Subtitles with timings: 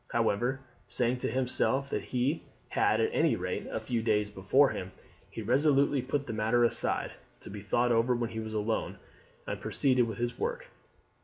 [0.13, 4.93] However, saying to himself that he had at any rate a few days before him,
[5.29, 8.97] he resolutely put the matter aside, to be thought over when he was alone,
[9.45, 10.69] and proceeded with his work.